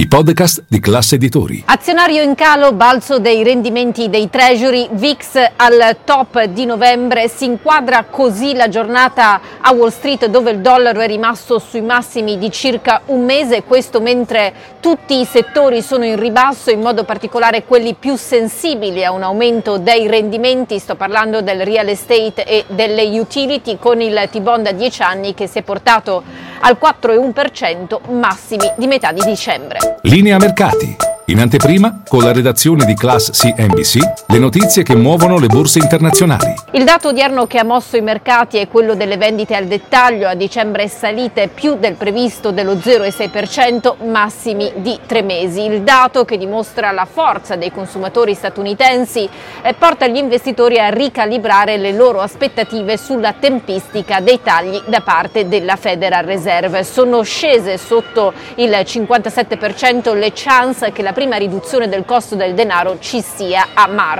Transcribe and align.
i 0.00 0.08
podcast 0.08 0.64
di 0.66 0.80
classe 0.80 1.16
editori. 1.16 1.62
Azionario 1.66 2.22
in 2.22 2.34
calo, 2.34 2.72
balzo 2.72 3.18
dei 3.18 3.42
rendimenti 3.42 4.08
dei 4.08 4.30
treasury, 4.30 4.88
VIX 4.92 5.50
al 5.56 5.98
top 6.04 6.44
di 6.44 6.64
novembre, 6.64 7.28
si 7.28 7.44
inquadra 7.44 8.04
così 8.04 8.54
la 8.54 8.70
giornata 8.70 9.38
a 9.60 9.70
Wall 9.74 9.90
Street 9.90 10.24
dove 10.28 10.52
il 10.52 10.60
dollaro 10.60 11.00
è 11.00 11.06
rimasto 11.06 11.58
sui 11.58 11.82
massimi 11.82 12.38
di 12.38 12.50
circa 12.50 13.02
un 13.06 13.26
mese, 13.26 13.62
questo 13.64 14.00
mentre 14.00 14.54
tutti 14.80 15.20
i 15.20 15.26
settori 15.26 15.82
sono 15.82 16.06
in 16.06 16.18
ribasso, 16.18 16.70
in 16.70 16.80
modo 16.80 17.04
particolare 17.04 17.64
quelli 17.64 17.92
più 17.92 18.16
sensibili 18.16 19.04
a 19.04 19.12
un 19.12 19.22
aumento 19.22 19.76
dei 19.76 20.06
rendimenti, 20.06 20.78
sto 20.78 20.94
parlando 20.94 21.42
del 21.42 21.62
real 21.62 21.88
estate 21.88 22.46
e 22.46 22.64
delle 22.68 23.02
utility 23.20 23.76
con 23.78 24.00
il 24.00 24.18
T-bond 24.32 24.66
a 24.66 24.72
10 24.72 25.02
anni 25.02 25.34
che 25.34 25.46
si 25.46 25.58
è 25.58 25.62
portato 25.62 26.49
al 26.60 26.78
4,1% 26.80 28.12
massimi 28.12 28.72
di 28.76 28.86
metà 28.86 29.12
di 29.12 29.22
dicembre. 29.22 29.98
Linea 30.02 30.38
mercati. 30.38 30.96
In 31.26 31.38
anteprima, 31.38 32.02
con 32.06 32.22
la 32.22 32.32
redazione 32.32 32.84
di 32.84 32.94
Class 32.94 33.30
CNBC, 33.30 34.19
le 34.30 34.38
notizie 34.38 34.84
che 34.84 34.94
muovono 34.94 35.40
le 35.40 35.48
borse 35.48 35.80
internazionali. 35.80 36.54
Il 36.70 36.84
dato 36.84 37.08
odierno 37.08 37.48
che 37.48 37.58
ha 37.58 37.64
mosso 37.64 37.96
i 37.96 38.00
mercati 38.00 38.58
è 38.58 38.68
quello 38.68 38.94
delle 38.94 39.16
vendite 39.16 39.56
al 39.56 39.64
dettaglio. 39.64 40.28
A 40.28 40.34
dicembre 40.34 40.86
salite 40.86 41.48
più 41.48 41.74
del 41.74 41.94
previsto 41.94 42.52
dello 42.52 42.74
0,6%, 42.74 44.06
massimi 44.08 44.70
di 44.76 44.96
tre 45.04 45.22
mesi. 45.22 45.64
Il 45.64 45.82
dato 45.82 46.24
che 46.24 46.38
dimostra 46.38 46.92
la 46.92 47.08
forza 47.10 47.56
dei 47.56 47.72
consumatori 47.72 48.34
statunitensi 48.34 49.28
e 49.62 49.74
porta 49.74 50.06
gli 50.06 50.18
investitori 50.18 50.78
a 50.78 50.90
ricalibrare 50.90 51.76
le 51.76 51.90
loro 51.90 52.20
aspettative 52.20 52.96
sulla 52.96 53.32
tempistica 53.32 54.20
dei 54.20 54.40
tagli 54.40 54.80
da 54.86 55.00
parte 55.00 55.48
della 55.48 55.74
Federal 55.74 56.24
Reserve. 56.24 56.84
Sono 56.84 57.22
scese 57.22 57.78
sotto 57.78 58.32
il 58.56 58.70
57% 58.70 60.16
le 60.16 60.30
chance 60.32 60.92
che 60.92 61.02
la 61.02 61.12
prima 61.12 61.34
riduzione 61.34 61.88
del 61.88 62.04
costo 62.04 62.36
del 62.36 62.54
denaro 62.54 62.98
ci 63.00 63.20
sia 63.20 63.70
a 63.74 63.88
marzo. 63.88 64.18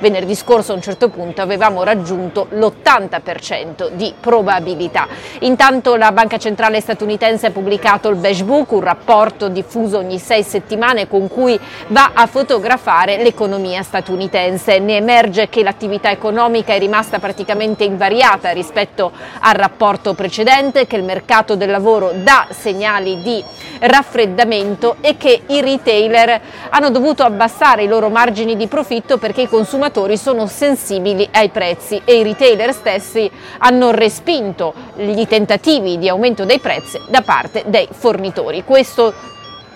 Venerdì 0.00 0.34
scorso 0.34 0.72
a 0.72 0.74
un 0.74 0.82
certo 0.82 1.08
punto 1.08 1.42
avevamo 1.42 1.82
raggiunto 1.82 2.46
l'80% 2.50 3.90
di 3.92 4.12
probabilità. 4.18 5.06
Intanto 5.40 5.96
la 5.96 6.12
Banca 6.12 6.38
Centrale 6.38 6.80
statunitense 6.80 7.46
ha 7.46 7.50
pubblicato 7.50 8.08
il 8.08 8.16
Beige 8.16 8.44
Book, 8.44 8.72
un 8.72 8.80
rapporto 8.80 9.48
diffuso 9.48 9.98
ogni 9.98 10.18
sei 10.18 10.42
settimane 10.42 11.08
con 11.08 11.28
cui 11.28 11.58
va 11.88 12.12
a 12.14 12.26
fotografare 12.26 13.22
l'economia 13.22 13.82
statunitense. 13.82 14.78
Ne 14.78 14.96
emerge 14.96 15.48
che 15.48 15.62
l'attività 15.62 16.10
economica 16.10 16.72
è 16.72 16.78
rimasta 16.78 17.18
praticamente 17.18 17.84
invariata 17.84 18.50
rispetto 18.50 19.12
al 19.40 19.54
rapporto 19.54 20.14
precedente, 20.14 20.86
che 20.86 20.96
il 20.96 21.04
mercato 21.04 21.56
del 21.56 21.70
lavoro 21.70 22.12
dà 22.14 22.46
segnali 22.50 23.20
di 23.22 23.42
raffreddamento 23.80 24.96
e 25.00 25.16
che 25.16 25.42
i 25.46 25.60
retailer 25.60 26.40
hanno 26.70 26.90
dovuto 26.90 27.22
abbassare 27.22 27.82
i 27.82 27.88
loro 27.88 28.08
margini 28.08 28.56
di 28.56 28.66
profitto 28.66 29.18
perché 29.18 29.41
i 29.42 29.48
consumatori 29.48 30.16
sono 30.16 30.46
sensibili 30.46 31.28
ai 31.32 31.50
prezzi 31.50 32.00
e 32.04 32.18
i 32.18 32.22
retailer 32.22 32.72
stessi 32.72 33.30
hanno 33.58 33.90
respinto 33.90 34.72
gli 34.96 35.26
tentativi 35.26 35.98
di 35.98 36.08
aumento 36.08 36.44
dei 36.44 36.60
prezzi 36.60 37.00
da 37.08 37.22
parte 37.22 37.64
dei 37.66 37.88
fornitori. 37.90 38.64
Questo 38.64 39.12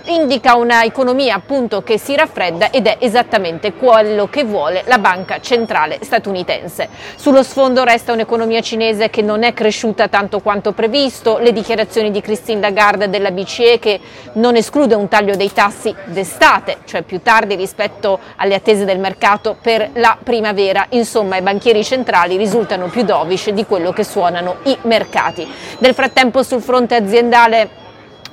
indica 0.06 0.56
una 0.56 0.84
economia 0.84 1.34
appunto 1.34 1.82
che 1.82 1.98
si 1.98 2.14
raffredda 2.14 2.70
ed 2.70 2.86
è 2.86 2.96
esattamente 3.00 3.72
quello 3.72 4.28
che 4.28 4.44
vuole 4.44 4.82
la 4.86 4.98
banca 4.98 5.40
centrale 5.40 5.98
statunitense. 6.02 6.88
Sullo 7.16 7.42
sfondo 7.42 7.84
resta 7.84 8.12
un'economia 8.12 8.60
cinese 8.60 9.10
che 9.10 9.22
non 9.22 9.42
è 9.42 9.52
cresciuta 9.52 10.08
tanto 10.08 10.40
quanto 10.40 10.72
previsto, 10.72 11.38
le 11.38 11.52
dichiarazioni 11.52 12.10
di 12.10 12.20
Christine 12.20 12.60
Lagarde 12.60 13.10
della 13.10 13.30
BCE 13.30 13.78
che 13.78 14.00
non 14.34 14.56
esclude 14.56 14.94
un 14.94 15.08
taglio 15.08 15.36
dei 15.36 15.52
tassi 15.52 15.94
d'estate, 16.04 16.78
cioè 16.84 17.02
più 17.02 17.20
tardi 17.22 17.54
rispetto 17.54 18.18
alle 18.36 18.54
attese 18.54 18.84
del 18.84 18.98
mercato 18.98 19.56
per 19.60 19.90
la 19.94 20.16
primavera. 20.22 20.86
Insomma, 20.90 21.36
i 21.36 21.42
banchieri 21.42 21.84
centrali 21.84 22.36
risultano 22.36 22.86
più 22.86 23.02
dovish 23.02 23.50
di 23.50 23.64
quello 23.64 23.92
che 23.92 24.04
suonano 24.04 24.56
i 24.64 24.76
mercati. 24.82 25.46
Nel 25.78 25.94
frattempo 25.94 26.42
sul 26.42 26.62
fronte 26.62 26.94
aziendale 26.94 27.84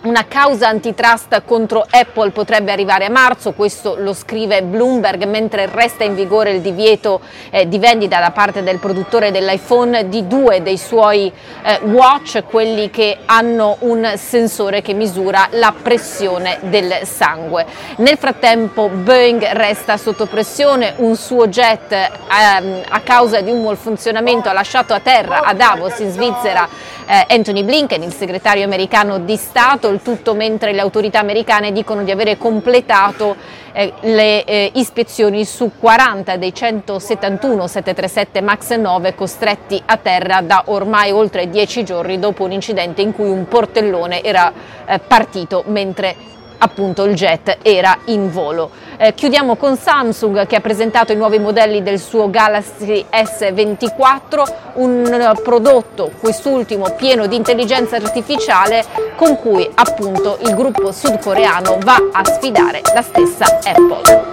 una 0.04 0.26
causa 0.28 0.68
antitrust 0.68 1.44
contro 1.46 1.86
Apple 1.90 2.32
potrebbe 2.32 2.72
arrivare 2.72 3.06
a 3.06 3.10
marzo, 3.10 3.54
questo 3.54 3.96
lo 3.98 4.14
scrive 4.14 4.62
Bloomberg, 4.62 5.24
mentre 5.26 5.68
resta 5.72 6.04
in 6.04 6.16
vigore 6.16 6.52
il 6.52 6.62
divieto 6.62 7.22
eh, 7.50 7.68
di 7.68 7.80
vendita 7.80 8.20
da 8.20 8.32
parte 8.32 8.64
del 8.64 8.80
produttore 8.80 9.32
dell'iPhone 9.32 10.10
di 10.10 10.28
due 10.28 10.62
dei 10.62 10.78
suoi 10.78 11.32
eh, 11.64 11.80
watch, 11.84 12.44
quelli 12.44 12.90
che 12.90 13.20
hanno 13.26 13.78
un 13.80 14.14
sensore 14.16 14.82
che 14.82 14.94
misura 14.94 15.48
la 15.52 15.74
pressione 15.80 16.60
del 16.64 17.00
sangue. 17.04 17.66
Nel 17.98 18.18
frattempo 18.18 18.90
Boeing 18.90 19.42
resta 19.54 19.96
sotto 19.96 20.26
pressione, 20.26 20.96
un 20.98 21.16
suo 21.16 21.48
jet 21.48 21.92
ehm, 21.92 22.82
a 22.90 23.00
causa 23.02 23.40
di 23.40 23.52
un 23.52 23.64
malfunzionamento 23.64 24.50
ha 24.50 24.54
lasciato 24.54 24.94
a 24.94 25.00
terra 25.00 25.44
a 25.44 25.54
Davos 25.54 26.00
in 26.00 26.12
Svizzera 26.12 26.68
Anthony 27.06 27.64
Blinken, 27.64 28.02
il 28.04 28.14
segretario 28.14 28.64
americano 28.64 29.20
di 29.20 29.36
Stato, 29.36 29.90
il 29.90 30.02
tutto 30.02 30.34
mentre 30.34 30.72
le 30.72 30.82
autorità 30.82 31.20
americane 31.20 31.72
dicono 31.72 32.04
di 32.04 32.12
avere 32.12 32.38
completato 32.38 33.36
eh, 33.74 33.94
le 34.02 34.44
eh, 34.44 34.72
ispezioni 34.76 35.46
su 35.46 35.72
40 35.80 36.38
dei 36.38 36.54
171 36.54 37.68
737 37.68 38.42
MAX 38.42 38.72
9 38.76 39.16
costretti 39.16 39.82
a 39.84 39.98
terra 39.98 40.42
da 40.42 40.64
ormai 40.68 41.12
oltre 41.12 41.50
10 41.50 41.84
giorni 41.84 42.20
dopo 42.20 42.44
un 42.44 42.52
incidente 42.52 43.02
in 43.02 43.14
cui 43.14 43.28
un 43.28 43.48
portellone 43.48 44.22
era 44.22 44.54
eh, 44.86 45.00
partito 45.00 45.64
mentre 45.68 46.16
appunto 46.58 47.04
il 47.04 47.14
jet 47.16 47.58
era 47.62 47.98
in 48.06 48.32
volo. 48.32 48.72
Eh, 48.98 49.14
chiudiamo 49.14 49.56
con 49.56 49.76
Samsung 49.76 50.46
che 50.46 50.56
ha 50.56 50.62
presentato 50.62 51.12
i 51.12 51.16
nuovi 51.16 51.40
modelli 51.40 51.82
del 51.82 52.00
suo 52.00 52.30
Galaxy 52.30 53.06
S24, 53.10 54.54
un 54.76 55.34
prodotto, 55.44 56.12
quest'ultimo 56.20 56.92
pieno 56.96 57.28
di 57.28 57.36
intelligenza 57.36 57.96
artificiale 57.96 58.86
con 59.16 59.38
cui 59.38 59.70
appunto 59.74 60.38
il 60.42 60.54
gruppo 60.56 60.92
sudcoreano 60.92 61.78
va 61.84 61.98
a 62.12 62.24
sfidare 62.26 62.82
la 62.94 63.02
stessa 63.02 63.46
Apple. 63.64 64.32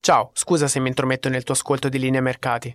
Ciao, 0.00 0.30
scusa 0.32 0.68
se 0.68 0.80
mi 0.80 0.88
intrometto 0.88 1.28
nel 1.28 1.42
tuo 1.42 1.52
ascolto 1.52 1.90
di 1.90 1.98
linea 1.98 2.22
mercati. 2.22 2.74